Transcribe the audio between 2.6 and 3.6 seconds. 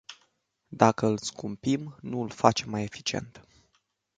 mai eficient.